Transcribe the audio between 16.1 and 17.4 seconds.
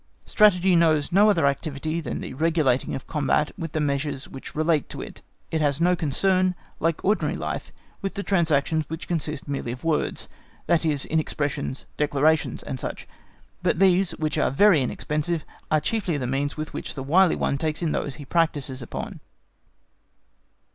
the means with which the wily